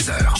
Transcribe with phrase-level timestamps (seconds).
[0.00, 0.39] 13h.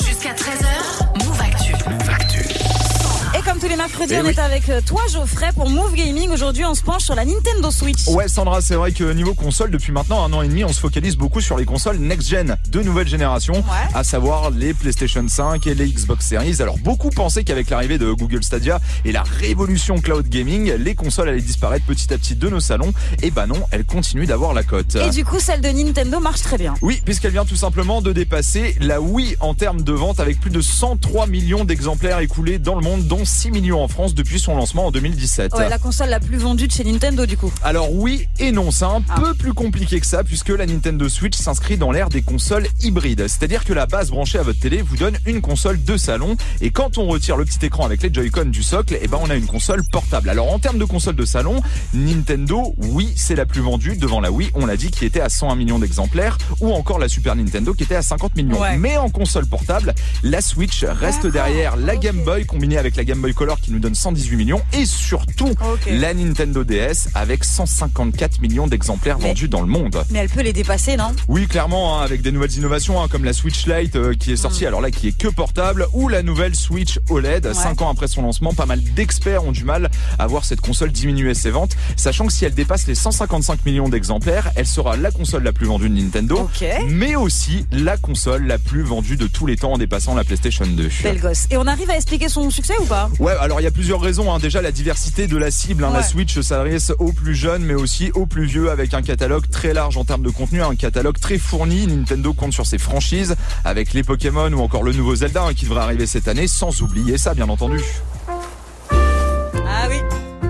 [3.71, 4.31] Les mercredis, Eh on oui.
[4.31, 6.29] est avec euh, toi Geoffrey pour Move Gaming.
[6.31, 8.09] Aujourd'hui, on se penche sur la Nintendo Switch.
[8.09, 10.81] Ouais Sandra, c'est vrai que niveau console, depuis maintenant un an et demi, on se
[10.81, 13.89] focalise beaucoup sur les consoles next-gen de nouvelle génération, Ouais.
[13.95, 16.57] à savoir les PlayStation 5 et les Xbox Series.
[16.61, 21.29] Alors beaucoup pensaient qu'avec l'arrivée de Google Stadia et la révolution cloud gaming, les consoles
[21.29, 22.93] allaient disparaître petit à petit de nos salons.
[23.23, 24.97] Et bah non, elles continuent d'avoir la cote.
[24.97, 26.75] Et du coup, celle de Nintendo marche très bien.
[26.83, 30.51] Oui, puisqu'elle vient tout simplement de dépasser la Wii en termes de vente avec plus
[30.51, 34.57] de 103 millions d'exemplaires écoulés dans le monde, dont 6 millions en France depuis son
[34.57, 35.53] lancement en 2017.
[35.55, 37.53] Ouais, la console la plus vendue de chez Nintendo, du coup.
[37.63, 39.21] Alors oui et non, c'est un Ah.
[39.21, 43.27] peu plus compliqué que ça puisque la Nintendo Switch s'inscrit dans l'ère des consoles hybrides.
[43.29, 46.71] C'est-à-dire que la base branchée à votre télé vous donne une console de salon et
[46.71, 49.35] quand on retire le petit écran avec les Joy-Con du socle, eh ben on a
[49.35, 50.31] une console portable.
[50.31, 51.61] Alors en termes de console de salon,
[51.93, 55.29] Nintendo, oui, c'est la plus vendue devant la Wii, on l'a dit qui était à
[55.29, 58.59] 101 millions d'exemplaires ou encore la Super Nintendo qui était à 50 millions.
[58.61, 58.77] Ouais.
[58.79, 61.91] Mais en console portable, la Switch reste derrière la.
[62.01, 65.55] Game Boy combinée avec la Game Boy Color qui nous donne 118 millions et surtout
[65.91, 70.05] la Nintendo DS avec 154 millions d'exemplaires Mais- vendus dans le monde.
[70.11, 71.13] Mais elle peut les dépasser, non?
[71.29, 74.37] Oui, clairement, hein, avec des nouvelles innovations hein, comme la Switch Lite euh, qui est
[74.37, 77.47] sortie, alors là qui est que portable, ou la nouvelle Switch OLED.
[77.47, 77.55] Ouais.
[77.55, 80.93] Cinq ans après son lancement, pas mal d'experts ont du mal à voir cette console
[80.93, 85.11] diminuer ses ventes, sachant que si elle dépasse les 155 millions d'exemplaires, elle sera la
[85.11, 86.49] console la plus vendue de Nintendo,
[86.89, 90.67] mais aussi la console la plus vendue de tous les temps en dépassant la PlayStation
[90.67, 90.89] 2.
[91.03, 91.47] Belle gosse.
[91.51, 93.11] Et on arrive à expliquer son succès ou pas?
[93.19, 94.33] Ouais, alors il y a plusieurs raisons.
[94.33, 94.39] Hein.
[94.39, 95.85] Déjà la diversité de la cible.
[95.85, 95.91] hein.
[95.93, 96.03] La.
[96.03, 99.97] Switch s'adresse aux plus jeunes, mais aussi aux plus vieux, avec un catalogue très large
[99.97, 101.87] en termes de contenu, un catalogue très fourni.
[101.87, 105.65] Nintendo compte sur ses franchises, avec les Pokémon ou encore le nouveau Zelda hein, qui
[105.65, 107.81] devrait arriver cette année, sans oublier ça, bien entendu.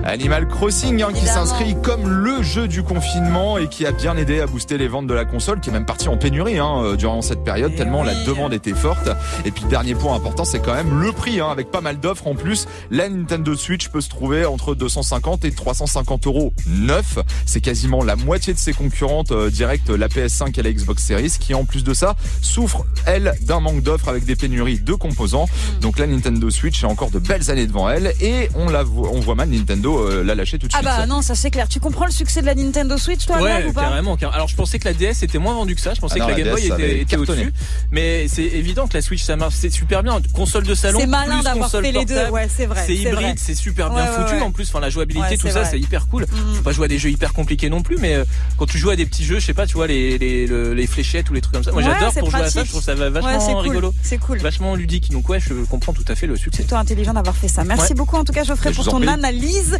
[0.03, 4.39] Animal Crossing, hein, qui s'inscrit comme le jeu du confinement et qui a bien aidé
[4.39, 6.95] à booster les ventes de la console, qui est même partie en pénurie hein, euh,
[6.95, 9.09] durant cette période, Eh tellement la demande était forte.
[9.45, 12.27] Et puis dernier point important, c'est quand même le prix, hein, avec pas mal d'offres
[12.27, 12.67] en plus.
[12.89, 17.19] La Nintendo Switch peut se trouver entre 250 et 350 euros neuf.
[17.45, 21.33] C'est quasiment la moitié de ses concurrentes euh, directes, la PS5 et la Xbox Series,
[21.39, 25.47] qui en plus de ça souffrent elle d'un manque d'offres avec des pénuries de composants.
[25.79, 29.09] Donc la Nintendo Switch a encore de belles années devant elle et on la voit,
[29.13, 30.89] on voit mal Nintendo euh, la lâcher tout de Ah suite.
[30.89, 31.67] bah non, ça c'est clair.
[31.67, 33.81] Tu comprends le succès de la Nintendo Switch, toi, Ouais, ou pas?
[33.83, 34.35] carrément, carrément.
[34.35, 35.93] Alors je pensais que la DS était moins vendue que ça.
[35.93, 37.53] Je pensais Ah non, que la la Game Boy DS était, était au-dessus.
[37.91, 39.55] Mais c'est évident que la Switch ça marche.
[39.57, 40.19] C'est super bien.
[40.33, 40.99] Console de salon.
[40.99, 42.29] C'est malin plus d'avoir fait les deux.
[42.29, 42.83] Ouais, c'est vrai.
[42.85, 43.11] C'est vrai.
[43.11, 44.41] hybride, c'est super bien Ouais, foutu ouais.
[44.41, 44.67] en plus.
[44.69, 46.25] Enfin la jouabilité, Ouais, tout ça, c'est hyper cool.
[46.31, 46.55] Mhm.
[46.55, 48.23] Faut pas jouer à des jeux hyper compliqués non plus, mais euh,
[48.57, 50.73] quand tu joues à des petits jeux, je sais pas, tu vois les les, le-
[50.73, 51.71] les fléchettes ou les trucs comme ça.
[51.71, 52.63] Moi j'adore pour jouer à ça.
[52.63, 53.61] Je trouve ça vachement cool.
[53.61, 54.37] rigolo, C'est cool.
[54.39, 55.11] vachement ludique.
[55.11, 56.63] Donc ouais, je comprends tout à fait le succès.
[56.63, 57.63] Plutôt intelligent d'avoir fait ça.
[57.63, 59.79] Merci beaucoup en tout cas Geoffrey pour ton analyse.